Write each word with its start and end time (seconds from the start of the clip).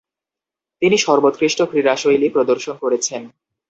তিনি 0.81 0.97
সর্বোৎকৃষ্ট 0.97 1.59
ক্রীড়াশৈলী 1.61 2.27
প্রদর্শন 2.29 2.75
করেছেন। 2.77 3.21